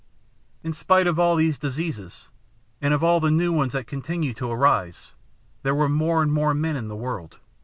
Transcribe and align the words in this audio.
"In 0.63 0.73
spite 0.73 1.05
of 1.05 1.19
all 1.19 1.35
these 1.35 1.59
diseases, 1.59 2.27
and 2.81 2.91
of 2.91 3.03
all 3.03 3.19
the 3.19 3.29
new 3.29 3.53
ones 3.53 3.73
that 3.73 3.85
continued 3.85 4.35
to 4.37 4.49
arise, 4.49 5.13
there 5.61 5.75
were 5.75 5.87
more 5.89 6.23
and 6.23 6.33
more 6.33 6.55
men 6.55 6.75
in 6.75 6.87
the 6.87 6.95
world. 6.95 7.37